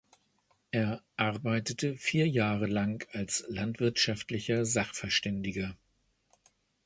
[0.71, 5.77] Er arbeitete vier Jahre lang als landwirtschaftlicher Sachverständiger.